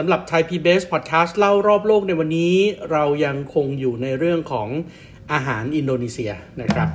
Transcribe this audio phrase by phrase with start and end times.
[0.00, 2.54] สำหรับไทย PBS Podcast เล่ารอบโลกในวันนี้
[2.90, 4.68] เรายังคงอยู่ในเรื่องของ
[5.32, 6.88] อาหารอินโดนีเซียนะครับ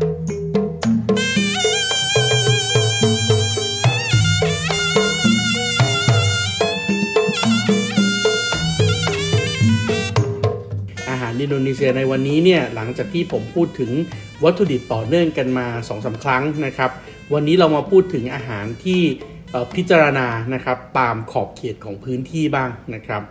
[11.10, 13.92] อาหารอินโดนีเซียในวันนี้เนี่ยหลังจากที่ผมพูดถึง
[14.44, 16.92] วัตถุดิบต่อเนื่องกันมา2อสาครั้งนะครับ
[17.34, 19.02] วันนี้เรามาพูดถึงอาหารที่
[19.76, 23.22] พิจารณานะครับตามขอบเขตของพื้นที่บ้างนะครับ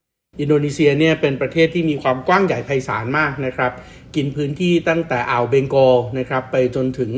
[0.41, 3.73] อินโดนีเซียเนี่ยเป็นประเทศที่มีความกว้างใหญ่ไพศาลมากนะครับ
[4.17, 7.13] กินพื้นที่ตั้งแต่อ่าวเบงกอลนะครับไปจนถึง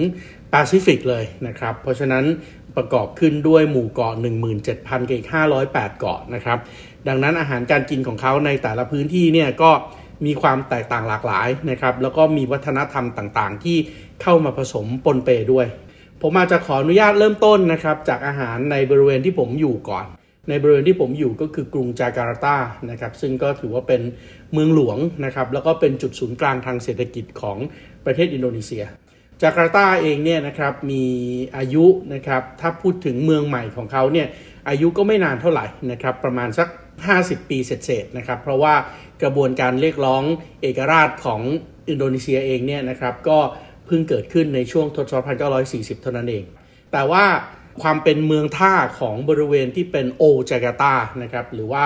[0.50, 2.24] แปซิฟิกเลยนะครับเพราะฉะนั้น
[2.76, 4.14] ประกอบขึ้นด้วยหมู่เกาะ
[4.60, 5.28] 17,000กับอีก
[5.62, 6.58] 508 เกาะนะครับ
[7.08, 9.70] ดังนั้นอาหารการกินของเขาในแต่ละพื้นที่เนี่ยก็
[10.26, 13.78] มีความแตกต่างหลากหลายนะครับแล้วก็มีวัฒนธรรมต่างๆ ที่
[14.22, 15.66] เข้ามาผสมปนเปด้วย
[16.22, 20.06] ผมอาจจะขออนุญาตเริ่มต้นนะครับจากอาหารในบริเวณที่ผมอยู่ก่อน
[20.48, 22.56] ในบริเวณที่ผมอยู่ก็คือกรุงจาการ์ตา
[22.90, 24.02] นะครับซึ่งก็ถือว่าเป็น
[24.52, 27.58] เมืองหลวงนะครับแล้วก็เป็นจุดศูนย์กลางทางเศรษฐกิจของ
[28.04, 28.84] ประเทศอินโดนีเซีย
[29.42, 31.04] จาการ์ตาเองเนี่ยนะครับมี
[31.56, 31.84] อายุ
[32.14, 34.28] นะครับถ้าพูดถึงเมืองใหม่ของเขาเนี่ย
[34.68, 36.68] อายุก็ไม่นานเท่าไหร่นะครับประมาณสัก
[37.08, 38.74] 50 ปีเศษๆนะครับเพราะว่า
[39.22, 40.22] กระบวนการเรียกร้อง
[40.62, 41.40] เอกราชของ
[41.88, 43.38] อินโดนีเซียเองเนี่ยนะครับก็
[43.92, 45.38] พิ่งเกิดขึ้นในช่วงทศวรรษ
[45.98, 46.44] 1940 เท่านั้นเอง
[46.92, 47.24] แต่ว่า
[47.82, 51.84] ความเป็นเมืองท่าของบริเวณที่เป็นโอจาการ์ตานะครับหรือว่า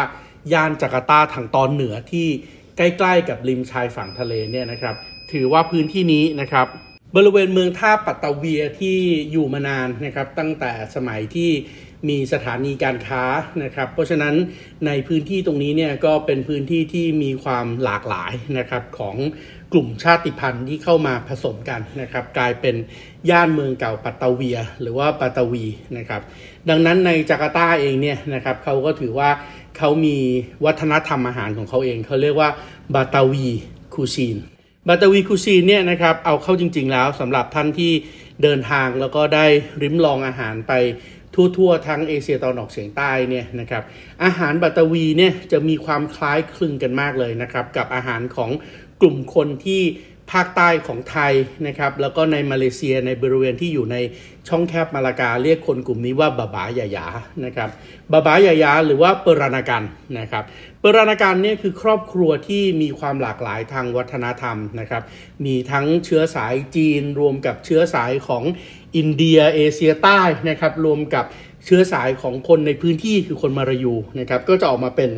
[0.52, 2.26] ย่านจาการ์ตาทางตอนเหนือที่
[2.76, 4.94] ใกล้ๆ กับริมชายฝั่งทะเลเนี่ยนะครับ
[5.32, 6.66] ถือว่าพื้นที่นี้นะครับ
[7.16, 8.98] บริเวณเมืองท่าปัตตาเวียที่
[9.32, 11.50] อยู่มานานนะครับตั้งแต่สมัยที่
[12.08, 13.22] มีสถานีการค้า
[13.62, 14.34] นะครับ เพราะฉะนั้น
[14.86, 19.16] ในพื้นที่ตรงนี้เนี่ยก็เป็นพื้นที่ที่มีความหลากหลายนะครับของ
[19.72, 22.74] กลุ่มชาติพันธุ์ที่เข้ามาผสมกันนะครับ กลายเป็น
[23.30, 25.64] ย่านเมืองเก่าปัตตาเวีย หรือว่าปัตตาวี
[25.98, 26.22] นะครับ
[26.68, 29.30] ดังนั้นในจาการ์ตาเองเนี่ยนะครับเขาก็ถือว่า
[29.78, 30.16] เขามี
[30.64, 32.50] วัฒนธรรมอาหารของเขาเองเขาเรียกว่า
[32.94, 33.46] บาตาวี
[33.94, 34.36] cuisine
[34.88, 37.92] บาตาวี cuisine เนี่ยนะครับเอาเข้าจริง ๆ แล้วสำหรับท่านที่
[38.42, 39.46] เดินทางแล้วก็ได้
[39.82, 40.72] ลิ้มลองอาหารไป
[41.36, 43.82] ทั่วๆทั้งเอเชียตะวันออกเฉียงใต้เนี่ยนะครับ
[44.24, 48.50] อาหารบาตาวีเนี่ยจะมีความคล้ายคลึงกันมากเลยนะครับกับอาหารของ
[49.00, 49.82] กลุ่มคนที่
[50.32, 51.32] ภาคใต้ของไทย
[51.66, 53.96] นะครับแล้วก็ในมาเลเซียในบริเวณที่อยู่ใน
[54.48, 57.06] ช่องแคบมาลากาเรียกคนกลุ่มนี้ว่าบาบายายา
[57.44, 57.70] นะครับ
[58.12, 59.82] บาบายายาหรือว่าเปรานากัน
[60.18, 60.44] นะครับ
[60.88, 65.02] ปรานาการเนี่ยคือครอบครัวที่มีความหลากหลายทางวัฒนธรรมนะครับ
[65.44, 68.42] มีทั้งเชื้อสายจีน รวมกับเชื้อสายของ
[68.96, 71.24] อินเดียเอเชียใต้นะครับ รวมกับ
[71.64, 75.10] เชื้อสายของคนในพื้นที่คือคนมารายูนะครับ ก็จะออกมาเป็น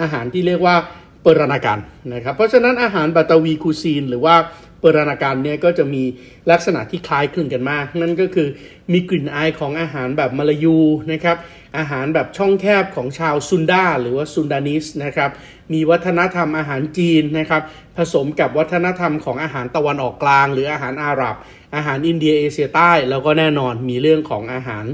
[0.00, 0.76] อาหารที่เรียกว่า
[1.22, 1.78] เปรานากัน
[2.14, 4.34] นะครับ เพราะฉะนั้นอาหารบาตาวี cuisine หรือว่า
[4.82, 6.02] เปรานากันเนี่ยก็จะมี
[6.50, 8.48] ลักษณะที่คล้ายคลึงกันมาก นั่นก็คือ
[8.92, 10.78] มีกลิ่นอายของอาหารแบบมาลายู
[11.12, 11.36] นะครับ
[11.78, 15.30] อาหารแบบช่องแคบของชาวซุนดาหรือว่า Sundanese นะครับ
[15.72, 17.62] มีวัฒนธรรมอาหารจีนนะครับ
[17.96, 21.36] ผสมกับวัฒนธรรมของอาหารตะวันออกกลาง หรืออาหารอาหรับ
[21.74, 24.84] อาหารอินเดียเอเชียใต้ แล้วก็แน่นอนมีเรื่องของอาหาร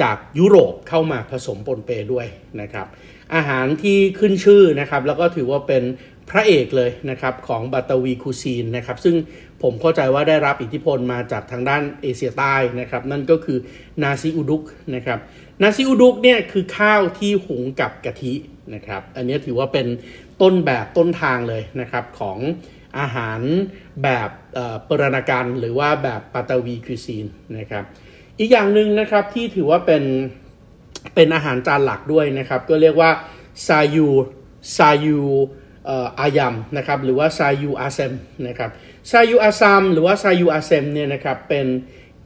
[0.00, 2.26] จากยุโรปเข้ามาผสมปนเปด้วย
[2.60, 2.86] นะครับ
[3.34, 5.82] อาหารที่ขึ้นชื่อนะครับแล้วก็ถือว่าเป็น
[6.30, 9.16] พระเอกเลยนะครับของบาตาวี cuisine นะครับซึ่ง
[9.62, 13.58] ผมเข้าใจว่าได้รับอิทธิพลมาจากทางด้านเอเชียใต้นะครับนั่นก็คือ
[14.02, 14.62] นาซีอุดุก
[14.94, 15.18] นะครับ
[15.62, 18.34] นาซีอุดุกเนี่ยคือข้าวที่หุงกับกะทิ
[18.74, 19.86] นะครับอันนี้ถือว่าเป็น
[20.42, 22.38] ต้นแบบต้นทางเลยนะครับของ
[22.98, 23.40] อาหาร
[24.02, 27.26] แบบเปรานากันหรือว่าแบบบาตาวี cuisine
[27.58, 27.84] นะครับ
[28.38, 30.04] อีกอย่างหนึ่งนะครับที่ถือว่าเป็น
[31.14, 33.10] เป็นอาหารจานหลักด้วยนะครับก็เรียกว่า
[33.66, 34.08] ซายู
[34.76, 35.20] ซายู
[36.20, 38.12] อายัมนะครับหรือว่าซายูอาเซม
[38.48, 38.70] นะครับ
[39.10, 41.66] ซายูอาซัมหรือว่าซายูอาเซมเนี่ยนะครับเป็น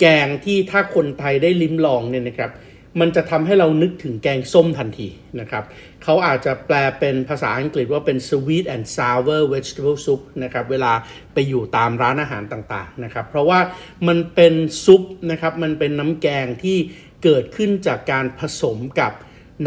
[0.00, 2.52] แกงที่ถ้าคนไทยได้ลิ้มลองเนี่ยนะครับ
[3.00, 5.08] มันจะทำให้เรานึกถึงแกงส้มทันที
[5.40, 5.64] นะครับ
[6.02, 10.92] เขาอาจจะแปลเป็นภาษาอังกฤษว่าเป็น sweet and sour vegetable soup นะครับเวลา
[11.34, 13.60] ไปอยู่ตามร้านอาหารต่างๆนะครับเพราะว่า
[14.08, 14.54] มันเป็น
[14.84, 16.78] ซุปนะครับมันเป็นน้ำแกงที่
[17.24, 19.12] เกิดขึ้นจากการผสมกับ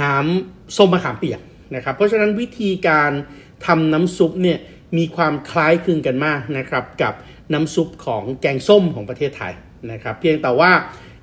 [0.01, 1.41] น้ำส้มมะขามเปียก
[1.75, 3.11] นะครับเพราะฉะนั้นวิธีการ
[3.65, 4.59] ทำน้ำซุปเนี่ย
[4.97, 7.13] มีความคล้ายคลึงกันมากนะครับกับ
[7.53, 9.53] น้ำซุปของแกงส้มของประเทศไทย
[9.91, 10.71] นะครับ เพียงแต่ว่า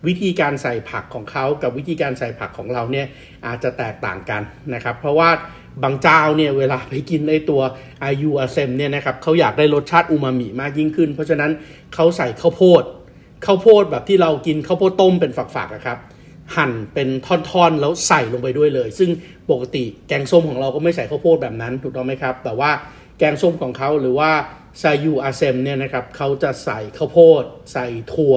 [0.07, 3.07] วิธีการใส่ผักของเขากับวิธีการใส่ผักของเราเนี่ย
[3.47, 4.43] อาจจะแตกต่างกัน
[4.75, 5.31] นะครับ เพราะว่า
[5.83, 7.63] บางเจ้าเนี่ยเวลาไปกินในตัว
[8.03, 11.51] อายูอาเซมเนี่ยนะครับเขาอยากได้รสชาติอูมามิมากยิ่งขึ้น เพราะฉะนั้น
[11.95, 12.83] เขาใส่ข้าวโพด
[13.47, 15.99] ข้าวโพดแบบที่เรากินข้าวโพดต้มเป็นฝักๆนะครับ
[16.57, 19.11] หั่นเป็นท่อนๆ แล้วใส่ลงไปด้วยเลย ซึ่ง
[19.51, 22.71] ปกติแกงส้มของเราก็ไม่ใส่ข้าวโพดแบบนั้นถูกต้องไหมครับ แต่ว่า
[23.19, 24.31] แกงส้มของเขาหรือว่า
[24.83, 27.43] ซายูอาเซมเนี่ยนะครับเขาจะใส่ข้าวโพด
[27.73, 28.37] ใส่ถั่ว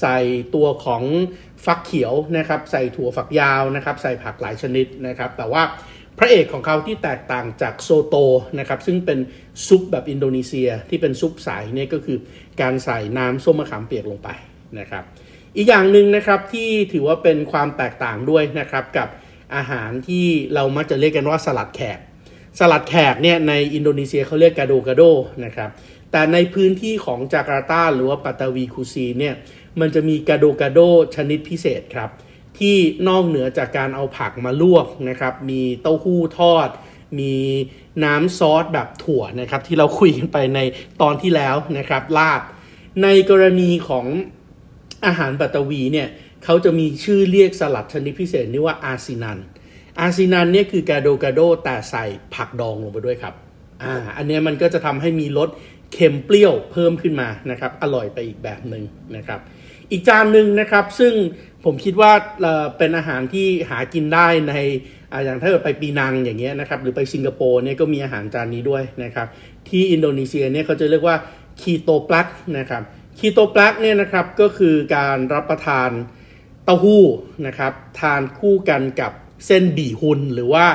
[0.00, 0.18] ใส่
[0.54, 1.02] ตัวของ
[1.64, 5.62] ฟักเขียวนะครับใส่ถั่วฝักยาวนะครับใส่ผักหลายชนิดนะครับแต่ว่า
[6.18, 8.14] พระเอกของเขาที่แตกต่างจากโซโต
[8.58, 9.18] นะครับซึ่งเป็น
[9.66, 12.18] ซุปแบบอินโดนีเซียที่เป็นซุปใสเนี่ยก็คือ
[12.60, 14.28] การใส่น้ำส้มมะขามเปียกลงไป
[14.78, 15.04] นะครับ
[15.56, 19.08] อีกอย่างหนึ่งนะครับที่ถือว่าเป็นความแตกต่างด้วยนะครับกับ
[19.56, 21.98] อาหารที่เรามักจะเรียกกันว่าสลัดแขก
[22.58, 25.02] สลัดแขกเนี่ยในอินโดนีเซียเขาเรียกกาโดกาโด
[25.44, 25.70] นะครับ
[26.10, 29.34] แต่ในพื้นที่ของจาการ์ตาหรือว่าบาตาวี cuisine เนี่ย
[29.80, 30.80] มันจะมีกาโดกาโด
[31.14, 32.10] ชนิดพิเศษครับ
[32.58, 32.76] ที่
[33.08, 36.68] นอกเหนือจากการเอาผักมาลวกนะครับ มีเต้าหู้ทอด
[37.18, 37.34] มี
[38.04, 40.60] น้ำซอสแบบถั่วนะครับ ที่เราคุยกันไปใน
[41.02, 42.42] ตอนที่แล้วนะครับลาด
[43.02, 44.06] ในกรณีของ
[45.06, 46.08] อาหารปัตตวีเนี่ย
[46.44, 49.38] เขาจะมีชื่อเรียกสลัดชนิดพิเศษนี่ว่าอาซินัน
[50.00, 52.04] อาซินันเนี่ยคือกาโดกาโดแต่ใส่
[52.34, 53.34] ผักดองลงไปด้วยครับ
[53.82, 55.48] อ่า อันนี้มันก็จะทำให้มีรส
[55.92, 58.84] เค็มเปรี้ยวเพิ่มขึ้นมานะครับ อร่อยไปอีกแบบหนึ่ง
[59.16, 59.40] นะครับ
[59.90, 61.12] อีกจานหนึ่งนะครับ ซึ่ง
[61.64, 62.12] ผมคิดว่า
[62.78, 64.54] เป็นอาหารที่หากินได้ใน
[65.24, 69.26] อย่างถ้าเกิดไปปีนังอย่างเงี้ยนะครับ หรือไปสิงคโปร์เนี่ยก็มีอาหารจานนี้ด้วยนะครับ
[69.68, 71.16] ที่อินโดนีเซียเนี่ยเขาจะเรียกว่า
[71.60, 72.26] คีโตปลัก
[72.58, 72.82] นะครับ
[73.18, 75.90] คีโตปลักเนี่ยนะครับก็คือการรับประทาน
[76.64, 77.04] เต้าหู้
[77.46, 79.12] นะครับทานคู่กันกับ
[79.46, 80.66] เส้นบี่ฮุนหรือว่า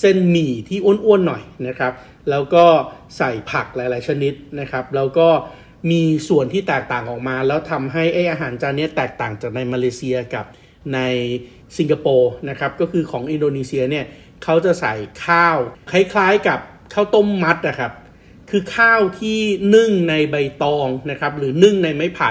[0.00, 1.92] เส้นหมี่ที่อ้วนๆหน่อยนะครับ
[2.30, 2.64] แล้วก็
[3.16, 5.28] ใส่ผักหลายๆชนิดนะครับ แล้วก็
[5.90, 10.44] มีส่วนที่แตกต่างออกมา แล้วทำให้ไออาหารจานนี้แตกต่างจากในมาเลเซียกับ
[10.94, 11.00] ใน
[11.78, 14.04] สิงคโปร์นะครับก็คือของอินโดนีเซียเนี่ย
[14.44, 14.94] เขาจะใส่
[15.24, 15.56] ข้าว
[15.90, 16.58] คล้ายๆกับ
[16.94, 17.92] ข้าวต้มมัดนะครับ
[18.50, 19.38] คือข้าวที่
[19.74, 22.30] นึ่งในใบตองนะครับ หรือนึ่งในไม้ไผ่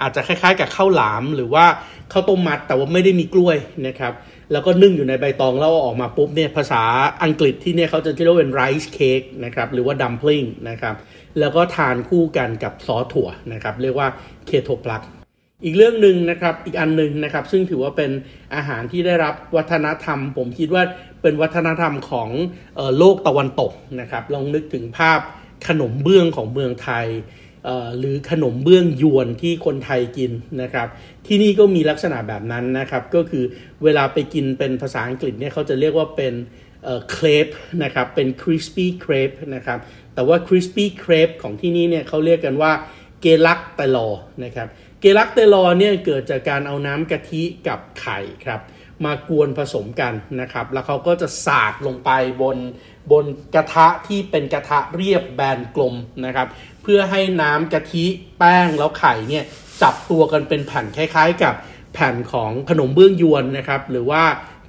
[0.00, 1.64] อาจจะคล้ายๆ กับข้าวหลามหรือว่า
[2.12, 4.12] ข้าวต้มมัดแต่ว่าไม่ได้มีกล้วยนะครับ
[4.52, 6.82] แล้วก็นึ่งอยู่ในใบตองแล้วออกมาปุ๊บเนี่ยภาษา
[7.24, 10.94] อังกฤษที่เนี่ยเขาจะเรียกว่าเป็นไรซ์เค้กนะครับหรือว่าดัมพลิงนะครับ
[11.38, 14.08] แล้วก็ทานคู่กันกับซอสถั่วนะครับ เรียกว่า
[14.46, 15.02] เคโทปลัก
[15.64, 18.10] อีกเรื่องหนึ่งนะครับ อีกอันหนึ่งนะครับ ซึ่งถือว่าเป็น
[18.54, 20.82] อาหารที่ได้รับวัฒนธรรม ผมคิดว่า
[21.22, 22.28] เป็นวัฒนธรรมของ
[22.98, 25.20] โลกตะวันตกนะครับ ลองนึกถึงภาพ
[25.68, 27.06] ขนมเบื้องของเมืองไทย
[27.98, 30.32] หรือขนมเบื้องยวนที่คนไทยกิน
[30.62, 30.88] นะครับ
[31.26, 33.44] ที่นี่ก็มีลักษณะแบบนั้นนะครับ ก็คือ
[33.84, 36.34] เวลาไปกินเป็นภาษาอังกฤษเนี่ยเขาจะเรียกว่าเป็น
[37.10, 37.48] เครป
[37.84, 39.78] นะครับเป็น crispy crepe นะครับ
[40.14, 42.72] แต่ว่า crispy crepe ของที่นี่เนี่ยเขาเรียกกันว่า
[43.20, 44.08] เกลักเตลอ
[44.44, 44.68] นะครับ
[45.00, 48.60] เกลักเตลอเนี่ยเกิดจากการเอาน้ำกะทิกับไข่ครับ
[49.04, 52.10] มากวนผสมกันนะครับ แล้วเขาก็จะสาดลงไป
[52.42, 52.56] บน
[53.12, 53.24] บน
[53.54, 55.94] กระทะที่เป็นกระทะเรียบแบนกลม
[56.24, 56.48] นะครับ
[56.82, 58.04] เพื่อให้น้ำกะทิ
[58.38, 59.44] แป้งแล้วไข่เนี่ย
[59.82, 61.54] จับตัวกันเป็นแผ่นคล้ายๆ กับ
[61.94, 64.22] แผ่นของขนมเบื้องยวนนะครับ หรือว่า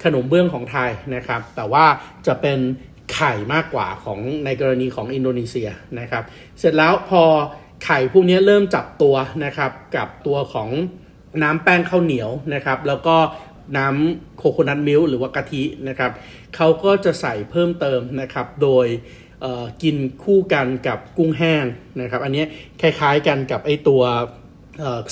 [0.04, 1.84] ขนมเบื้องของไทยนะครับ แต่ว่า
[2.26, 2.58] จะเป็น
[3.14, 5.68] ไข่มากกว่าของในกรณีของอินโดนีเซีย
[6.00, 6.24] นะครับ
[6.58, 7.22] เสร็จแล้วพอ
[7.84, 9.14] ไข่พวกนี้เริ่มจับตัว
[9.44, 10.68] นะครับกับตัวของ
[11.42, 13.16] น้ำแป้งข้าวเหนียวนะครับ แล้วก็
[13.76, 16.12] น้ำโคโคนัทมิลหรือว่ากะทินะครับ
[16.56, 18.86] เขาก็จะใส่เพิ่มเติมนะครับ โดย
[19.82, 21.64] กินคู่กันกับกุ้งแห้ง
[22.00, 22.44] นะครับ อันนี้
[22.80, 24.02] คล้ายๆกันกับไอตัว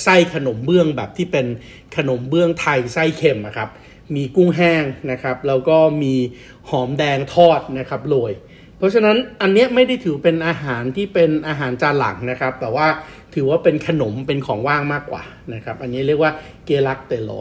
[0.03, 1.47] ไส้ขนมเบื้องแบบที่เป็น
[1.97, 3.69] ขนมเบื้องไทยไส้เค็มนะครับ
[4.15, 6.15] มีกุ้งแห้งนะครับ แล้วก็มี
[6.69, 8.33] หอมแดงทอดนะครับโรย
[8.77, 12.87] เพราะฉะนั้นอันนี้ไม่ได้ถือเป็นอาหารที่เป็นอาหารจานหลักนะครับ แต่ว่า
[13.35, 15.23] ถือว่าเป็นขนมเป็นของว่างมากกว่า
[15.53, 16.31] นะครับ อันนี้เรียกว่า
[16.65, 17.31] เกลักเตโล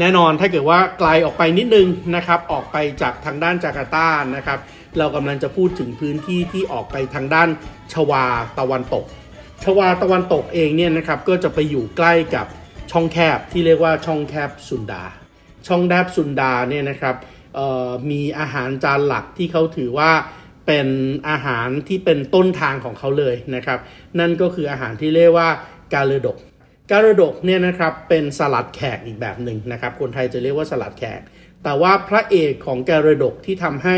[0.00, 1.86] แน่นอนถ้าเกิดว่าไกลออกไปนิดนึง
[2.16, 4.58] นะครับ ออกไปจากทางด้านจาการ์ตานะครับ
[4.98, 7.48] เรากำลังจะพูดถึงพื้นที่ที่ออกไปทางด้าน
[7.92, 8.24] ชวา
[8.58, 9.04] ตะวันตก
[9.64, 12.46] ชวาตะวันตกเองเนี่ยนะครับก็จะไปอยู่ใกล้กับ
[12.92, 15.04] ช่องแคบที่เรียกว่าช่องแคบสุนดา
[15.66, 17.16] ช่องแคบสุนดาเนี่ยนะครับ
[18.10, 20.10] มีอาหารจานหลักที่เขาถือว่า
[20.66, 20.88] เป็น
[21.28, 23.78] อาหารที่เป็นต้นทางของเขาเลยนะครับ
[24.18, 25.48] นั่นก็คืออาหารที่เรียกว่า
[25.92, 26.36] กาเลดก
[26.90, 31.20] กาเลดกเนี่ยนะครับเป็นสลัดแขกอีกแบบหนึ่งนะครับ คนไทยจะเรียกว่าสลัดแขก
[31.64, 33.96] แต่ว่าพระเอกของกเรดกที่ทำให้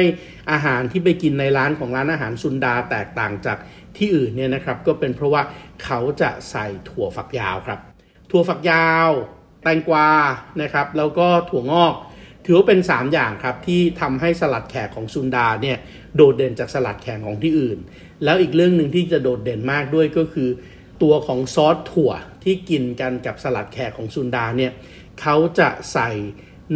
[0.50, 3.59] อาหารที่ไปกินในร้านของร้านอาหารซุนดาแตกต่างจาก
[3.97, 5.43] ที่อื่นเนี่ยนะครับก็เป็นเพราะว่า
[5.85, 7.81] เขาจะใส่ถั่วฝักยาวครับ
[8.31, 9.11] ถั่วฝักยาว
[9.62, 10.09] แตงกวา
[10.62, 11.95] นะครับแล้วก็ถั่วงอก
[12.45, 15.78] ถือว่าเป็น 3 อย่างครับที่ทำให้สลัดแขกของซุนดาเนี่ย
[16.16, 17.78] โดดเด่นจากสลัดแขกของที่อื่น
[18.25, 20.49] แล้วอีกเรื่องหนึ่งที่จะโดดเด่นมากด้วยก็คือ
[21.03, 22.12] ตัวของซอสถั่ว
[22.45, 24.73] ที่กินกันกับสลัดแขกของซุนดาเนี่ย
[25.21, 26.11] เขาจะใส่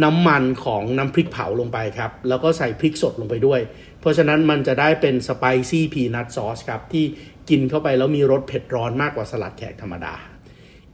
[0.03, 3.61] น้ำมันของน้ำพริกเผาลงไปครับ แล้วก็ใส่พริกสดลงไปด้วย
[3.99, 7.05] เพราะฉะนั้นมันจะได้เป็นสไปซี่พีนัทซอสครับ ที่
[7.49, 10.13] กินเข้าไปแล้วมีรสเผ็ดร้อนมากกว่าสลัดแขกธรรมดา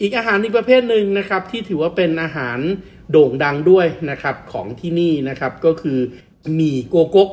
[0.01, 2.60] อีกอาหารอีกประเภทหนึ่งนะครับ ที่ถือว่าเป็นอาหาร
[3.12, 6.00] โด่งดังด้วยนะครับของที่นี่นะครับก็คือ
[6.55, 7.25] หมี่โกโก้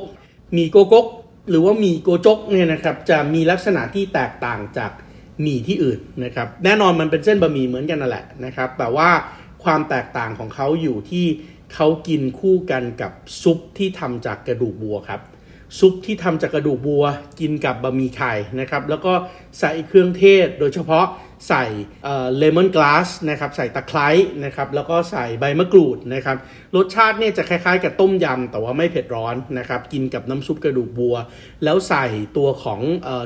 [0.52, 1.02] หมี่โกโก้
[1.50, 4.92] หรือว่าหมี่โกจกเนี่ยนะครับจะมีลักษณะที่แตกต่างจาก
[5.42, 9.10] หมี่ที่อื่นนะครับ แน่นอนมันเป็นเส้นบะหมี่เหมือนกันนั่นแหละนะครับ แต่ว่า
[9.64, 11.26] ความแตกต่างของเขาอยู่ที่
[11.74, 13.12] เขากินคู่กันกับ
[13.42, 15.20] ซุปที่ทำจากกระดูกบัวครับ
[15.78, 17.04] ซุปที่ทำจากกระดูกบัว
[17.40, 19.12] กินกับบะหมี่ไข่นะครับ แล้วก็
[19.60, 21.06] ใส่เครื่องเทศ โดยเฉพาะ
[21.48, 21.64] ใส่
[22.36, 24.08] เลมอนกลาสนะครับใส่ตะไคร้
[24.44, 26.36] นะครับแล้วก็ใส่ใบมะกรูดนะครับ
[26.76, 31.16] รสชาติเนี่ยจะคล้ายๆ กับต้มยำแต่ว่าไม่เผ็ดร้อนนะครับกินกับน้ำซุปกระดูกบัว
[31.64, 32.80] แล้วใส่ตัวของ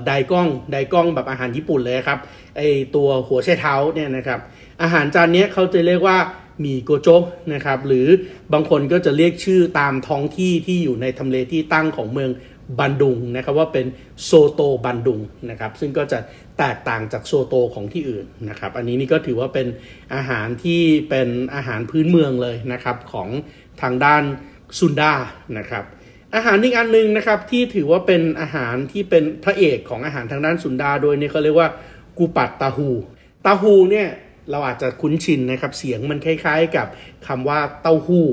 [0.06, 2.18] ไดก้องไดก้องแบบอาหารญี่ปุ่นเลยครับ
[2.56, 2.60] ไอ
[2.94, 4.40] ตัวหัวไชเท้าเนี่ยนะครับ
[4.82, 6.18] อาหารจานนี้เขาจะเรียกว่า
[6.64, 7.22] มีโกโจก
[7.54, 8.06] นะครับหรือ
[8.52, 12.30] บางคนก็จะเรียกชื่อตามท้องที่ที่อยู่ในทำเลที่ตั้งของเมือง
[12.78, 13.86] บันดุงนะครับว่าเป็น
[14.24, 16.18] โซโตบันดุงนะครับซึ่งก็จะ
[16.58, 19.66] แตกต่างจากโซโตของที่อื่นนะครับอันนี้นี่ก็ถือว่าเป็น
[20.14, 23.28] อาหารที่เป็นอาหารพื้นเมืองเลยนะครับของ
[23.82, 24.22] ทางด้าน
[24.78, 25.12] ซุนดา
[25.58, 25.84] นะครับ
[26.34, 31.68] อาหารอีกอันนึงนะครับที่ถือว่าเป็นอาหารที่เป็นพระเอกของอาหารทางด้านซุนดาโดยนี่เขาเรียกว่า
[32.18, 32.90] กูปัตตาฮู
[33.46, 34.08] ตาฮูเนี่ย
[34.50, 36.86] เราอาจจะคุ้นชินนะครับ เสียงมันคล้ายๆกับ
[37.26, 38.26] คำว่าเต้าหู้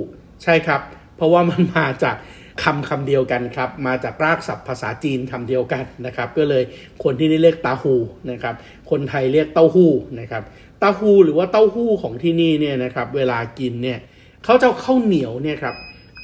[0.44, 0.82] ใช่ครับ
[1.18, 2.16] เพราะว่ามันมาจาก
[2.64, 6.64] คำคำเดียวกันครับ มาจากรากศัพท์ภาษาจีนคำเดียวกันนะครับ ก็เลย
[7.04, 7.96] คนที่นี่เรียกตาหู
[8.32, 8.56] นะครับ
[8.92, 10.44] คนไทยเรียกเต้าหู้นะครับ
[10.80, 14.00] เต้าหู้หรือว่าเต้าหู้ของที่นี่เนี่ยนะครับ เวลากินเนี่ย
[14.44, 15.76] เขาจะข้าวเหนียวเนี่ยครับ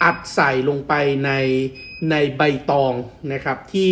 [0.04, 0.94] อัดใส่ลงไป
[1.26, 1.32] ใน
[2.12, 2.94] ในใบตอง
[3.34, 3.92] นะครับที่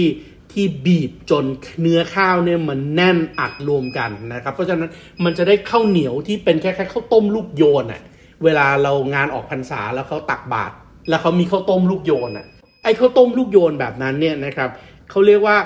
[0.54, 1.46] ที่บีบจน
[1.82, 4.90] เนื้อข้าวเนี่ยมันแน่นอัดรวมกันนะครับ เพราะฉะนั้น
[5.24, 8.02] มันจะได้ข้าวเหนียวที่เป็นแค่แค่ข้าวต้มลูกโยนอะ่ะ
[8.44, 10.74] เวลาเรางานออกพรรษาแล้วเขาตักบาตร
[11.10, 12.46] แล้วเขามีข้าวต้มลูกโยนอะ่ะ
[12.84, 14.70] ไอ้ข้าวต้มลูกโยนแบบนั้นเนี่ยนะครับ
[15.10, 15.58] เขาเรียกว่า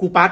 [0.00, 0.30] กูปัด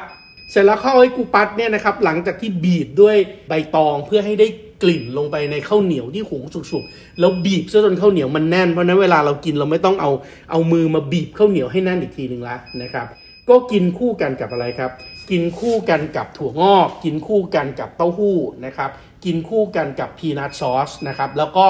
[0.51, 3.17] เสร็จแล้วข้าวไอ้กูปัดเนี่ยนะครับหลังจากที่บีบด้วย
[3.49, 4.47] ใบตองเพื่อให้ได้
[4.83, 10.11] กลิ่นลงไปในข้าวเหนียวที่หุงสุกๆ แล้วบีบซะจนข้าวเหนียวมันแน่น เพราะนั้นเวลาเรากินเราไม่ต้องเอา
[10.51, 13.07] เอามือมาบีบข้าวเหนียวให้แน่นอีกทีหนึ่งละนะครับ
[13.49, 14.91] ก็กินคู่กันกับอะไรครับ
[15.31, 18.91] กินคู่กันกับถั่วงอก กินคู่กันกับเต้าหู้นะครับ
[19.25, 21.67] กินคู่กันกับพีนัทซอสนะครับ แล้วก็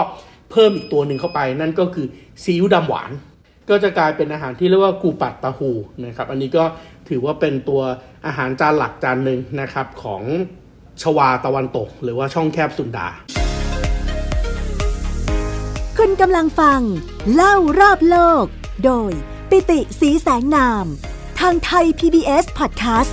[0.50, 2.06] เพิ่มอีกตัวหนึ่งเข้าไป นั่นก็คือ
[2.42, 3.10] ซีอิ๊วดำหวาน
[3.68, 5.70] ก็จะกลายเป็นอาหารที่เรียกว่ากูปัตตาหู
[6.04, 6.64] นะครับ อันนี้ก็
[7.08, 7.82] ถือว่าเป็นตัว
[8.26, 10.22] อาหารจานหลักจานหนึ่งนะครับของ
[11.02, 13.08] ชวาตะวันตก หรือว่าช่องแคบสุนดา
[15.98, 16.80] คุณกำลังฟัง
[17.34, 18.44] เล่ารอบโลก
[18.84, 19.12] โดย
[19.50, 23.12] ปิติสีแสงนามางไทย PBS Podcast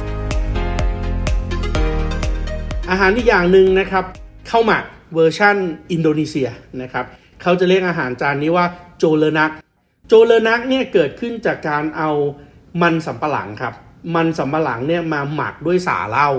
[2.89, 4.05] อาหารอีกอย่างหนึ่งนะครับ
[4.49, 5.55] ข้าวหมักเวอร์ชั่น
[5.91, 6.49] อินโดนีเซีย
[6.81, 7.05] นะครับ
[7.41, 8.65] เขาจะเรียกอาหารจานนี้ว่า
[8.97, 9.51] โจเลนัก
[10.07, 12.09] โจเลนักเนี่ยเกิดขึ้นจากการเอา
[12.81, 13.73] มันสำปะหลังครับ
[14.15, 16.29] มันสำปะหลังเนี่ยมาหมักด้วยส่าเหล้า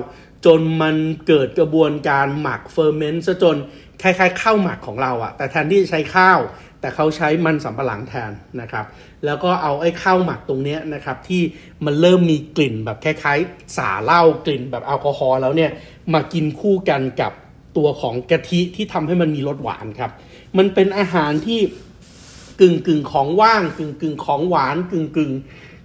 [0.47, 0.97] จนมัน
[1.27, 3.57] เกิดกระบวนการหมัก ferment ซะจน
[4.03, 6.39] คล้ายๆข้าวหมักของเราอะแต่แทนที่จะใช้ข้าว
[6.81, 8.85] แต่เขาใช้มันสำปะหลังแทนนะครับ
[9.25, 11.43] แล้วก็เอาไอ้ข้าวหมักตรงนี้นะครับที่
[11.85, 15.71] มันเริ่มมีกลิ่นแบบคล้ายๆ สาเหล้ากลิ่นแบบแอลกอฮอล์แล้วเนี่ย
[16.15, 17.33] มากินคู่กันกับ
[17.77, 20.11] ตัวของกะทิที่ทำให้มันมีรสหวานครับ
[20.59, 21.61] มันเป็นอาหารที่
[22.61, 25.33] กึ่งกึ่งของว่างกึ่งกึ่งของหวานกึ่งกึ่ง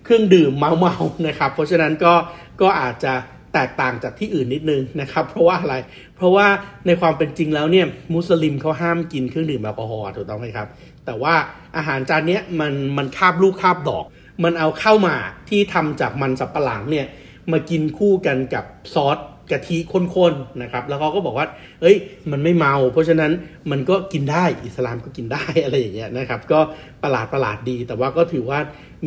[0.03, 0.96] เครื่องดื่มเมาเมา
[1.27, 2.13] นะครับ เพราะฉะนั้นก็
[2.62, 3.13] ก็อาจจะ
[3.53, 5.75] แตกต่างจากที่อื่นนิดนึงนะครับ เพราะว่าอะไร
[6.20, 6.48] เพราะว่า
[6.88, 10.68] ในความเป็นจริงแล้วเนี่ยมุสลิมเขาห้ามกินเครื่องดื่มแอลกอฮอล์ถูกต้องไหมครับ
[11.06, 11.36] แต่ว่า
[11.78, 14.06] อาหารจานนี้มันมันคาบลูกคาบดอก
[14.44, 15.16] มันเอาเข้ามา
[15.50, 17.06] ที่ทำจากมันสับปะหลังเนี่ย
[17.52, 19.18] มากินคู่กันกับซอส
[19.52, 21.48] กะทิข้นๆนะครับ แล้วเขาก็บอกว่า
[21.82, 21.98] เอ้ย
[22.32, 23.32] มันไม่เมา เพราะฉะนั้น
[23.72, 26.60] มันก็กินได้ อิสลามก็กินได้อะไรอย่างเงี้ยนะครับ ก็
[27.04, 28.60] ประหลาดประหลาดดี แต่ว่าก็ถือว่า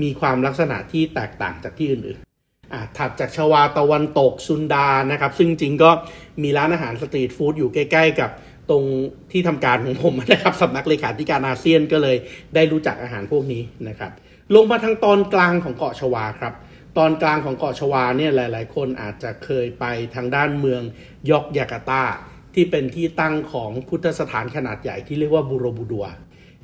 [0.03, 2.32] มีความลักษณะที่แตกต่างจากที่อื่นๆ
[2.99, 5.91] ถัดจากชวาตะวันตกซุนดานะครับ ซึ่งจริงก็
[6.43, 8.31] มีร้านอาหารสตรีทฟู้ดอยู่ใกล้ ๆ กับ
[8.71, 8.85] ตรง
[9.33, 12.17] ที่ทำการของผมนะครับสำนักเลขาธิการอาเซียนก็เลย
[12.55, 14.13] ได้รู้จักอาหารพวกนี้นะครับ
[14.55, 16.55] ลงมาทางตอนกลางของเกาะชวาครับ
[16.99, 20.83] ตอนกลางของเกาะชวาเนี่ยหลาย ๆ คนอาจจะเคยไปทางด้านเมือง
[21.31, 22.05] ยอกยาการตา
[22.55, 26.07] ที่เป็นที่ตั้งของพุทธสถานขนาดใหญ่ที่เรียกว่าบูโรบูดัว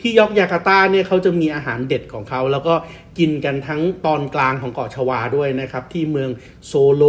[0.01, 2.75] ที่ยอกยาการตาเนี่ยเขาจะมีอาหารเด็ดของเขา แล้วก็
[3.19, 6.31] กินกันทั้งตอนกลางของเกาะชวาด้วยนะครับ ที่เมือง
[6.67, 7.05] โซโล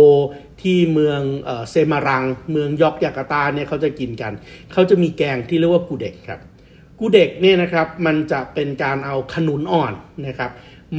[0.61, 1.21] ที่เมือง
[1.69, 4.33] เซมารัง เมืองยอกยาการตาเนี่ยเขาจะกินกัน
[4.73, 6.39] เขาจะมีแกงที่เรียกว่ากูเด็กครับ
[6.99, 9.93] กูเด็กเนี่ยนะครับมันจะเป็นการเอาขนุนอ่อน
[10.27, 10.51] นะครับ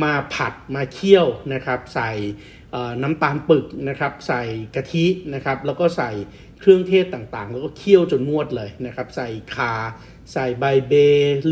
[0.03, 2.11] มาผัดมาเคี่ยวนะครับ ใส่
[3.03, 4.43] น้ำตาลปึกนะครับ ใส่
[4.75, 6.11] กะทินะครับ แล้วก็ใส่
[6.61, 9.73] เครื่องเทศต่างๆ แล้วก็เคี่ยวจนงวดเลยนะครับ ใส่คา
[10.33, 10.93] ใส่ใบเบ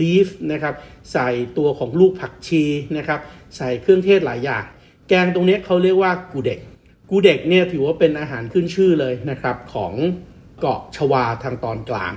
[0.01, 0.75] ลีฟนะครับ
[1.13, 2.65] ใส่ตัวของลูกผักชี
[2.97, 3.21] นะครับ
[3.57, 4.65] ใส่เครื่องเทศหลายอย่าง
[5.09, 6.59] แกงตรงนี้เขาเรียกว่า gudeg
[7.11, 9.95] gudeg เนี่ยถือว่าเป็นอาหารขึ้นชื่อเลยนะครับของ
[10.61, 12.13] เกาะชวาทางตอนกลาง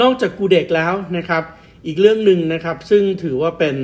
[0.00, 1.42] นอกจากกูเด็กแล้วนะครับ
[1.86, 3.76] อีกเรื่องหนึ่งนะครับซึ่งถือว่าเป็น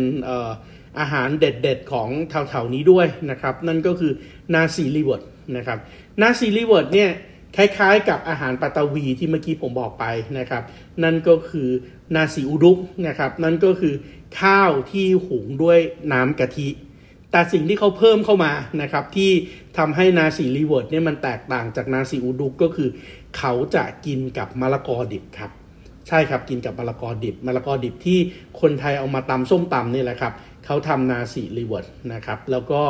[0.99, 4.13] อาหารเด็ดๆของแถวๆนี้ด้วยนะครับนั่นก็คือ
[4.55, 5.23] nasi liwet
[5.57, 5.79] นะครับ
[6.21, 7.11] nasi liwet เนี่ย
[7.57, 10.05] คล้ายๆ กับอาหารเบตาวีที่เมื่อกี้ผมบอกไป
[10.39, 10.63] นะครับ
[11.05, 11.69] นั่นก็คือ
[12.15, 13.95] nasi uduk นะครับ นั่นก็คือ
[14.41, 15.79] ข้าวที่หุงด้วย
[16.13, 16.69] น้ำกะทิ
[17.31, 18.53] แต่สิ่งที่เขาเพิ่มเข้ามา
[18.83, 19.31] นะครับ ที่
[19.79, 22.89] ทำให้ nasi liwet เนี่ยมันแตกต่างจาก nasi uduk ก็คือ
[23.39, 25.51] เขาจะกินกับมะละกอดิบครับ
[26.09, 28.19] ใช่ครับกินกับมะละกอดิบมะละกอดิบที่
[28.61, 30.33] คนไทยเอามาตำส้มตำนี่แหละครับ
[30.69, 32.81] เขาทำ nasi liwet นะครับแล้วก็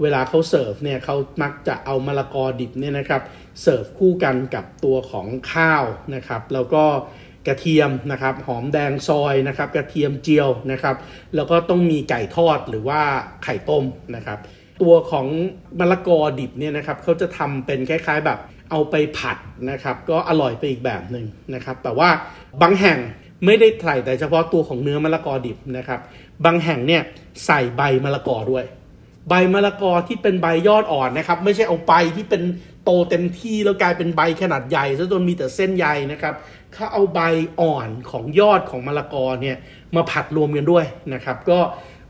[0.00, 3.22] เวลาเขาเสิร์ฟเนี่ยเขามักจะเอามะละกอดิบเนี่ยนะครับ
[3.62, 6.84] เสิร์ฟคู่กันกับตัวของข้าวนะครับแล้วก็
[7.46, 10.96] กระเทียมนะครับหอมแดงซอยนะครับกระเทียมเจียวนะครับ
[11.34, 13.00] แล้วก็ต้องมีไก่ทอดหรือว่า
[13.44, 13.84] ไข่ต้ม
[14.16, 14.38] นะครับ
[14.82, 15.26] ตัวของ
[15.78, 18.38] มะละกอดิบเนี่ยนะครับเขาจะทำเป็นคล้ายๆแบบ
[18.70, 19.36] เอาไปผัด
[19.70, 22.08] นะครับก็อร่อยไปอีกแบบหนึ่งนะครับแต่ว่า
[22.62, 22.98] บางแห่ง
[23.46, 26.00] ไม่ได้ใส่แต่เฉพาะตัวของเนื้อมะละกอดิบนะครับ
[26.44, 27.02] บางแห่งเนี่ย
[27.46, 28.64] ใส่ใบมะละกอด้วย
[29.28, 32.42] ใบมะละกอที่เป็นใบยอดอ่อนนะครับ ไม่ใช่เอาใบที่เป็น
[32.84, 36.34] โตเต็มที่แล้วกลายเป็นใบขนาดใหญ่ซะจนมีแต่เส้นใยนะครับ
[36.72, 37.20] เขาเอาใบ
[37.60, 39.56] อ่อนของยอดของมะละกอเนี่ย
[39.96, 41.58] มาผัดรวมกันด้วยนะครับ ก็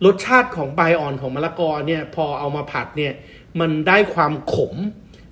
[0.04, 3.12] รสชาติของใบอ่อนของมะละกอเนี่ยพอเอามาผัดเนี่ย
[3.60, 4.74] มันได้ความขม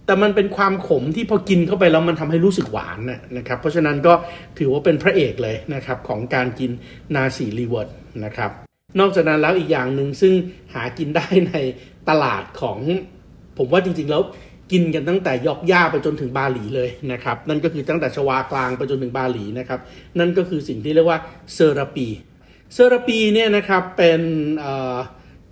[0.07, 2.99] แต่มันเป็นความขมที่พอกินเข้าไปแล้วมันทำให้รู้สึกหวาน
[3.37, 4.13] นะครับ เพราะฉะนั้นก็
[4.59, 6.71] ถือว่าเป็นพระเอกเลยนะครับของการกิน
[7.15, 7.89] nasi liwet
[8.25, 8.51] นะครับ
[9.01, 10.33] นอกจากนั้นแล้วอีกอย่างหนึ่งซึ่ง
[10.75, 11.55] หากินได้ใน
[12.09, 12.79] ตลาดของ
[13.59, 14.23] ผมว่าจริงๆแล้ว
[14.73, 19.81] กินกันตั้งแต่ยอกย่าไปจนถึงบาหลีเลยนะครับ นั่นก็คือตั้งแต่ชวากลางไปจนถึงบาหลีนะครับ
[20.19, 21.19] นั่นก็คือสิ่งที่เรียกว่า
[21.55, 22.09] เซอราปี
[22.75, 24.21] เซอราปีเนี่ยนะครับเป็น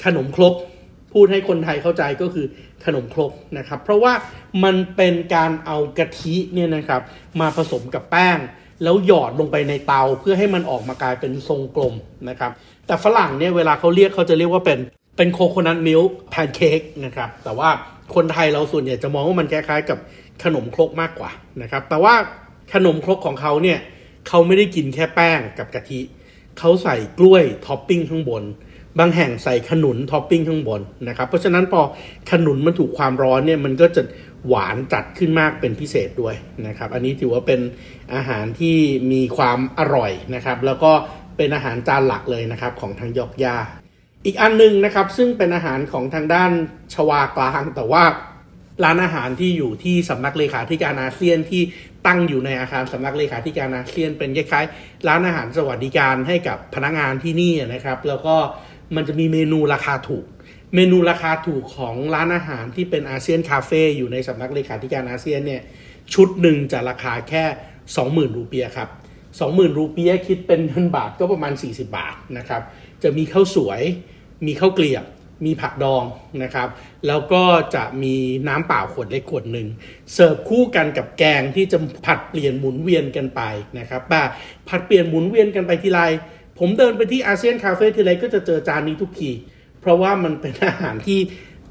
[0.04, 0.54] ขนมครก
[1.12, 2.46] พูดให้คนไทยเข้าใจก็คือ
[2.84, 4.12] ขนมครกนะครับ เพราะว่า
[4.64, 7.02] มันเป็นการเอากะทิเนี่ยนะครับ
[7.40, 8.38] มาผสมกับแป้ง
[8.82, 11.94] แล้วหยอดลงไปในเตาเพื่อให้มันออกมากลายเป็นทรงกลม
[12.28, 12.52] นะครับ
[12.86, 14.78] แต่ฝรั่งเนี่ยเวลาเขาเรียกเขาจะเรียกว่าเป็น
[15.16, 17.68] เป็น coconut milk pancake นะครับ แต่ว่า
[18.14, 19.98] คนไทยเราส่วนใหญ่จะมองว่ามันคล้ายๆกับ
[20.44, 21.30] ขนมครกมากกว่า
[21.62, 22.14] นะครับ แต่ว่า
[22.74, 23.78] ขนมครกของเขาเนี่ย
[24.28, 26.00] เขาไม่ได้กินแค่แป้งกับกะทิ
[26.58, 28.42] เขาใส่กล้วยท็อปปิ้งข้างบน
[28.98, 31.80] บางแห่งใส่ขนุนท็อปปิ้งข้างบนนะครับ เพราะฉะนั้นพอ
[32.30, 34.02] ขนุนมันถูกความร้อนเนี่ยมันก็จะ
[34.48, 36.34] หวานจัดขึ้นมากเป็นพิเศษด้วย
[36.66, 37.60] นะครับ อันนี้ถือว่าเป็น
[38.14, 38.76] อาหารที่
[39.12, 40.92] มีความอร่อยนะครับ แล้วก็
[41.42, 43.56] เป็นอาหารจานหลักเลยนะครับของทางยอกยา
[44.26, 46.50] อีกอันนึงนะครับซึ่งเป็นอาหารของทางด้าน
[46.94, 48.04] ชวากลาง แต่ว่า
[48.84, 51.62] ร้านอาหารที่อยู่ที่สำนักเลขาธิการอาเซียนที่
[52.06, 58.36] ตั้งอยู่ในอาคารสำนักเลขาธิการอาเซียน เป็นคล้ายๆ ร้านอาหารสวัสดิการให้กับพนักงานที่นี่นะครับ แล้วก็
[58.96, 60.26] มันจะมีเมนูราคาถูก
[60.74, 65.62] เมนูราคาถูกของร้านอาหารที่เป็นอาเซียนคาเฟ่อยู่ในสำนักเลขาธิการอาเซียนเนี่ย
[66.14, 67.44] ชุดหนึ่งจะราคาแค่
[67.86, 68.88] 20,000 รูเปียครับ
[69.40, 72.62] 20,000 รูเปียคิดเป็นเงินบาทก็ประมาณ 40 บาทนะครับ
[73.02, 73.80] จะมีข้าวสวย
[74.46, 75.04] มีข้าวเกลียบ
[75.44, 76.04] มีผักดอง
[76.42, 76.68] นะครับ
[77.06, 78.14] แล้วก็จะมี
[78.48, 79.68] น้ำเปล่าขวดเล็กขวดหนึ่ง
[80.12, 83.40] เสิร์ฟคู่กันกับแกงที่จะผัดเปลี่ยนหมุนเวียนกันไป
[83.78, 84.22] นะครับป่า
[84.68, 86.00] ผัดเปลี่ยนหมุนเวียนกันไปทีไร
[86.58, 89.30] ผมเดินไปที่อาเซียนคาเฟ่ทีไรก็จะเจอจานนี้ทุกที
[89.80, 91.20] เพราะว่ามันเป็นอาหารที่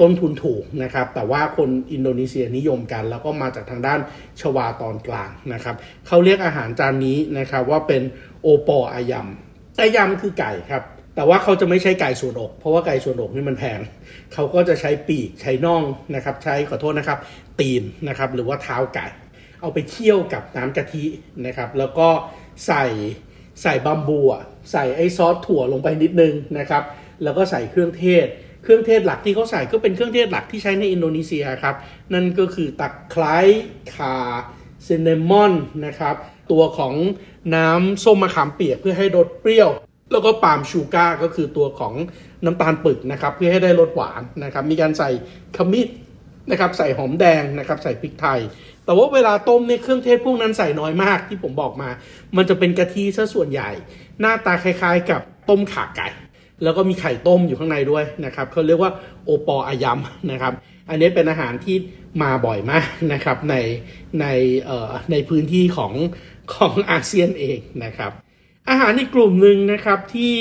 [0.02, 4.00] ต้นทุนถูกนะครับ แต่ว่าคนอินโดนีเซียนิยมกัน แล้วก็มาจากทางด้าน
[4.42, 5.76] ชวาตอนกลางนะครับ
[6.08, 8.02] เขาเรียกอาหารจานนี้นะครับว่าเป็น
[8.42, 10.84] โอปออายำอายำคือไก่ครับ
[11.16, 13.80] แต่ว่าเขาจะไม่ใช้ไก่ส่วนอก เพราะว่าไก่ส่วนอกนี่มันแพง
[14.34, 15.84] เขาก็จะใช้ปีกใช้น่อง
[16.16, 17.20] นะครับ ใช้ขอโทษนะครับ
[17.60, 19.08] ตีนนะครับ หรือว่าเท้าไก่
[19.62, 21.06] เอาไปเคี่ยวกับน้ำกะทิ
[21.46, 22.08] นะครับ แล้วก็
[22.68, 22.86] ใส่
[23.62, 26.84] ใส่บัมบูอะใส่ไอซอสถั่วลงไปนิดนึงนะครับ
[27.24, 28.28] แล้วก็ใส่เครื่องเทศ
[28.64, 31.76] เครื่องเทศหลักที่เขาใส่ก็เป็นเครื่องเทศหลักที่ใช้ในอินโดนีเซียครับ
[32.14, 33.38] นั่นก็คือตะไคร้
[33.96, 34.16] ข่า
[34.84, 35.54] เซนเนมอน
[35.86, 36.16] นะครับ
[36.52, 36.94] ตัวของ
[37.56, 39.70] น้ำส้มมะขามเปียกเพื่อให้รสเปรี้ยว
[40.12, 41.94] แล้วก็ปาล์มชูการ์ก็คือตัวของ
[42.46, 45.10] น้ำตาลปึกนะครับ เพื่อให้ได้รสหวานนะครับ มีการใส่
[45.58, 45.88] ขมิ้น
[46.52, 48.40] นะครับใส่หอมแดงนะครับใส่พริกไทย
[48.86, 51.90] แต่ว่าเวลาต้มเนี่ยเครื่องเทศพวกนั้นใส่น้อยมากที่ผมบอกมา
[52.38, 53.70] มันจะเป็นกะทิซะส่วนใหญ่
[54.20, 56.08] หน้าตาคล้ายๆ กับต้มขาไก่
[56.64, 58.92] แล้วก็มีไข่ต้มอยู่ข้างในด้วยนะครับเขาเรียกว่า
[59.26, 60.54] โอปออายำนะครับ
[60.90, 61.78] อันนี้เป็นอาหารที่
[62.22, 63.56] มาบ่อยมากนะครับใน
[64.22, 64.26] ใน
[64.66, 65.94] เอ่อในพื้นที่ของ
[66.54, 68.12] ของอาเซียนเองนะครับ
[68.70, 70.34] อาหารในกลุ่มหนึ่งนะครับที่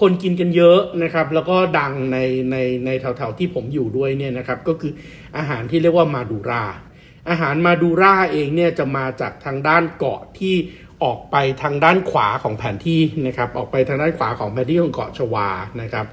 [0.00, 2.18] คนกินกันเยอะนะครับ แล้วก็ดังใน
[2.50, 4.92] ในในแถวๆที่ผมอยู่ด้วยเนี่ยนะครับก็คือ
[5.36, 6.64] อาหารที่เรียกว่ามาดูรา
[7.30, 10.54] อาหารมาดูราเองเนี่ยจะมาจากทางด้านเกาะที่
[11.04, 15.48] ออกไปทางด้านขวาของแผนที่นะครับออกไปทางด้านขวาของแผนที่ของเกาะชวา
[15.82, 16.06] นะครับ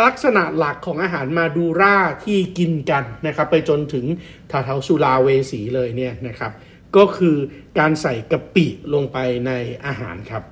[0.00, 4.04] ลักษณะหลักของอาหารมาดูราที่กินกันนะครับไปจนถึง
[4.50, 6.52] ทาเทาสุลาเวสีเลยเนี่ยนะครับ
[6.96, 7.36] ก็คือ
[7.78, 9.52] การใส่กะปิลงไปใน
[9.86, 10.42] อาหารครับ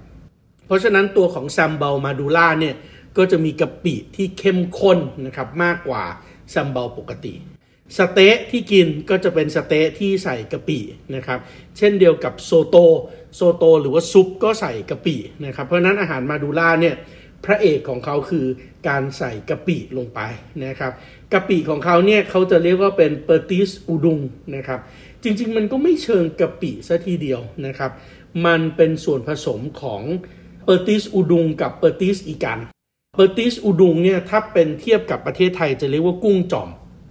[0.66, 2.74] เพราะฉะนั้นตัวของแซมเบลมาดูล่าเนี่ย
[3.16, 6.04] ก็จะมีกะปิที่เข้มข้นนะครับมากกว่า
[6.50, 7.34] sambal ปกติ
[7.98, 10.78] สเต๊ะที่กินก็จะเป็นสเต๊ะที่ใส่กะปิ
[11.14, 11.38] นะครับ
[11.76, 12.76] เช่นเดียวกับ soto
[13.34, 16.94] soto หรือว่าซุปก็ใส่กะปินะครับ เพราะนั้นอาหารมาดูราเนี่ย
[17.44, 18.46] พระเอกของเขาคือ
[18.88, 20.20] การใส่กะปิลงไป
[20.64, 20.92] นะครับ
[21.32, 24.20] กะปิของเขาเนี่ยเขาจะเรียกว่าเป็น petis udang
[24.56, 24.80] นะครับ
[25.22, 27.90] จริงๆ มันก็ไม่เชิงกะปิซะทีเดียวนะครับ
[28.46, 30.02] มันเป็นส่วนผสมของ
[30.64, 32.58] petis udang กับ petis ikan
[33.16, 36.68] petis udang เนี่ยถ้าเป็นเทียบกับประเทศไทยจะเรียกว่ากุ้งจ่อม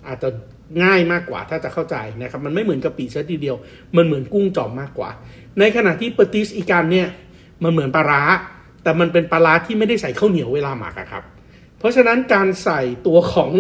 [0.08, 0.30] อาจจะ
[0.84, 3.56] ง่ายมากกว่าถ้าจะเข้าใจนะครับมันไม่เหมือนกะปิซะทีเดียว
[3.96, 5.10] มันเหมือนกุ้งจ่อมมากกว่า
[5.60, 7.08] ในขณะที่ petis ikan เนี่ย
[7.64, 8.22] มันเหมือนปลาร้า
[8.84, 11.24] แต่มันเป็นปลาร้าที่ไม่ได้ใส่ข้าวเหนียวเวลาหมักครับ
[11.80, 13.52] เพราะฉะนั้นการใส่ตัวของ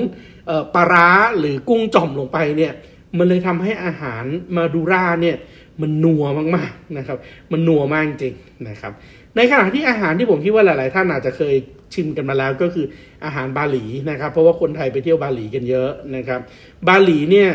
[0.75, 1.07] ปลาร้า
[1.37, 2.73] หรือกุ้งจ่อมลงไปเนี่ย
[3.17, 4.23] มันเลยทำให้อาหาร
[4.55, 5.37] มาดูราเนี่ย
[5.81, 7.17] มันนัวมากๆนะครับ
[7.51, 8.33] มันนัวมากจริง
[8.69, 8.91] นะครับ
[9.35, 11.55] ในขณะที่อาหารที่ผมคิดว่าหลาย ๆ ท่านอาจจะเคย
[11.93, 12.85] ชิมกันมาแล้วก็คือ
[13.25, 16.39] อาหารบาหลีนะครับ เพราะว่าคนไทยไปเที่ยวบาหลีกันเยอะนะครับ
[16.87, 17.49] บาหลีเนี่ย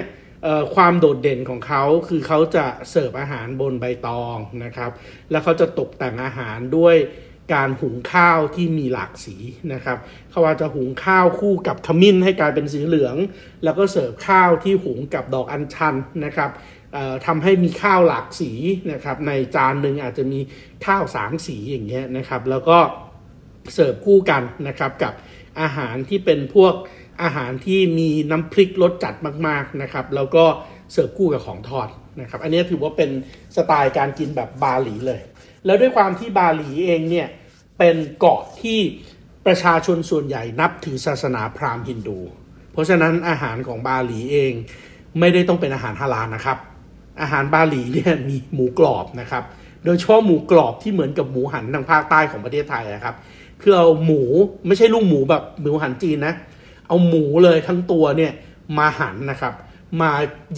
[0.74, 4.90] ความโดดเด่นของเขาคือเขาจะเสิร์ฟอาหารบนใบตองนะครับ
[5.30, 6.96] แล้วเขาจะตกแต่งอาหารด้วย
[7.54, 9.36] การหุงข้าวที่มีหลากสี
[9.72, 9.98] นะครับ
[10.30, 13.16] เขาว่าจะหุงข้าวคู่กับขมิ้นให้กลายเป็นสีเหลือง
[13.64, 16.50] แล้วก็เสิร์ฟข้าวที่หุงกับดอกอัญชันนะครับ
[17.26, 18.52] ทำให้มีข้าวหลากสี
[18.92, 20.40] นะครับ ในจานหนึ่งอาจจะมี
[20.86, 22.78] ข้าวสามสีอย่างเงี้ยนะครับ แล้วก็
[23.74, 25.12] เสิร์ฟคู่กันนะครับกับ
[25.60, 26.74] อาหารที่เป็นพวก
[27.22, 29.14] อาหารที่มีน้ำพริกรสจัด
[29.46, 30.44] มากๆนะครับ แล้วก็
[30.92, 31.88] เสิร์ฟคู่กับของทอด
[32.20, 33.10] นะครับ อันนี้ถือว่าเป็น
[33.56, 35.20] สไตล์การกินแบบบาหลีเลย
[35.66, 37.28] แล้วด้วยความที่บาหลีเองเนี่ย
[37.78, 38.78] เป็นเกาะที่
[39.46, 42.18] ประชาชนส่วนใหญ่นับถือศาสนาพราหมณ์ฮินดู
[42.72, 44.52] เพราะฉะนั้นอาหารของบาหลีเอง
[45.20, 46.58] ไม่ได้ต้องเป็นอาหารฮาลาลนะครับ
[47.22, 49.44] อาหารบาหลีเนี่ยมีหมูกรอบนะครับ
[49.84, 53.14] โดยเฉพาะหมูกรอบที่เหมือนกับหมูหันทางภาคใต้ของประเทศไทยนะครับ
[53.62, 54.22] คือเอาหมู
[54.66, 56.34] ไม่ใช่ลูกหมูแบบหมูหันจีนนะ
[56.92, 58.32] เอาหมูเลยทั้งตัวเนี่ย
[58.78, 59.54] มาหั่นนะครับ
[60.00, 60.10] มา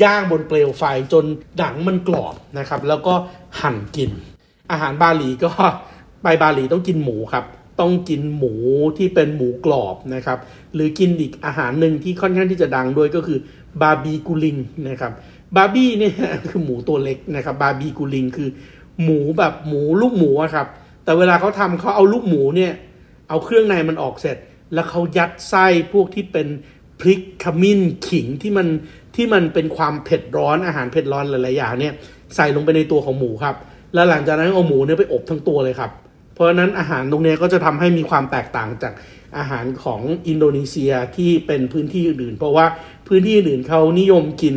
[0.02, 1.24] ย่างบนเปลวไฟจน
[1.58, 3.14] หนังมันกรอบนะครับ แล้วก็
[3.60, 4.10] หั่นกิน
[4.70, 5.50] อาหารบาหลีก็
[6.22, 7.44] ไปบาหลีต้องกินหมูครับ
[7.80, 8.54] ต้องกินหมู
[8.98, 10.38] ที่เป็นหมูกรอบนะครับ
[10.74, 13.38] หรือกินอีกอาหารหนึ่งที่ค่อนข้างที่จะดังด้วยก็คือ
[13.82, 14.56] บาร์บีกูลิง
[14.88, 15.12] นะครับ
[15.56, 16.14] บาร์บี้เนี่ย
[16.50, 18.48] คือหมูตัวเล็กนะครับบาร์บีกูลิงคือ
[19.02, 20.66] หมูแบบหมูลูกหมูครับ
[21.04, 22.72] แต่เวลาเขาทำเขาเอาลูกหมูเนี่ย
[23.28, 24.36] เอาเครื่องในมันออกเสร็จ
[24.74, 26.48] แล้วเขายัดไส้พวกที่เป็น
[27.00, 28.68] พริกขมิ้นขิงที่มัน
[29.16, 31.94] ที่มันเป็นความเผ็ดร้อนอาหารเผ็ดร้อนหลายๆอย่างเนี่ย
[32.36, 33.56] ใส่ลงไปในตัวของหมูครับ
[33.94, 35.90] แล้วหลังจากนั้นเอาหมูเนี่ยไปอบทั้งตัวเลยครับ
[36.34, 38.92] เพราะฉะนั้นอาหารตรงนี้ก็จะทำให้มีความแตกต่างจาก
[39.38, 42.66] อาหารของอินโดนีเซียที่เป็นพื้นที่อื่นๆเพราะว่า
[43.08, 44.56] พื้นที่อื่นเขานิยมกิน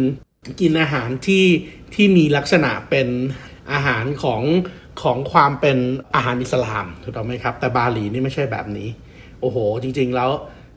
[0.61, 1.45] กินอาหารที่
[1.95, 3.07] ที่มีลักษณะเป็น
[3.73, 4.43] อาหารของ
[5.01, 5.77] ของความเป็น
[6.15, 8.89] อาหารอิสลามถูกต้องไหมครับ แต่บาหลีนี่ไม่ใช่แบบนี้
[9.41, 10.31] โอ้โห จริง ๆ แล้ว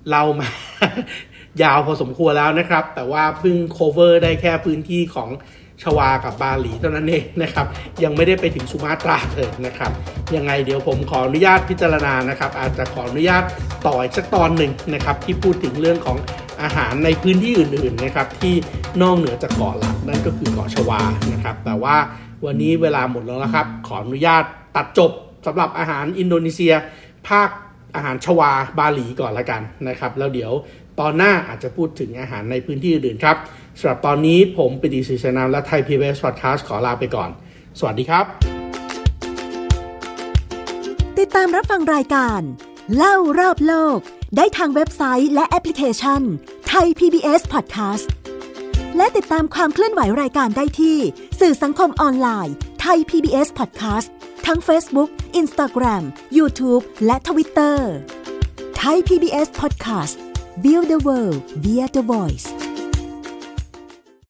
[0.08, 0.48] เล่ามา
[1.62, 5.30] ยาวพอสมควรแล้วนะครับ แต่ว่าเพิ่ง cover ได้แค่พื้นที่ของ
[5.82, 7.66] ชวากับบาหลีเท่านั้นเองนะครับ
[8.04, 9.92] ยังไม่ได้ไปถึงสุมาตราเลยนะครับ
[10.34, 13.42] ยังไงเดี๋ยวผมขออนุญาตพิจารณานะครับ อาจจะขออนุญาต
[13.86, 16.16] ต่ออีกสักตอนหนึ่งนะครับ ที่พูดถึงเรื่องของ
[16.62, 18.54] อาหารในพื้นที่อื่นๆนะครับ ที่
[19.02, 21.00] นอกเหนือจากเกาะหลักนั่นก็คือเกาะชวา
[21.32, 21.96] นะครับ แต่ว่า
[22.44, 24.42] วันนี้เวลาหมดแล้วนะครับ ขออนุญาต
[24.76, 25.10] ตัดจบ
[25.46, 26.74] สำหรับอาหารอินโดนีเซีย
[27.28, 27.48] ภาค
[27.94, 30.52] อาหารชวาบาหลีก่อนละกันนะครับแล้วเดี๋ยว
[31.00, 33.36] ตอนหน้าอาจจะพูดถึงอาหารในพื้นที่อื่นครับ
[33.78, 37.30] สำหรับตอนนี้ผมปิติศรีชนามและไทยพีบีเอสพอดแคสต์ขอลาไปก่อน
[37.78, 38.24] สวัสดีครับ
[41.18, 42.40] ติดตามรับฟังรายการ
[42.96, 43.98] เล่ารอบโลก
[44.36, 46.22] ได้ทางเว็บไซต์และแอปพลิเคชัน
[46.68, 48.06] ไทย PBS Podcast
[48.96, 50.98] และติดตามความเคลื่อนไหวรายการได้ที่
[51.40, 54.08] สื่อสังคมออนไลน์ไทย PBS Podcast
[54.54, 55.10] ทั้ง Facebook,
[55.42, 56.02] Instagram,
[56.38, 57.76] YouTube และ Twitter
[58.76, 60.16] ไทย PBS Podcast
[60.62, 62.46] Build the world via the voice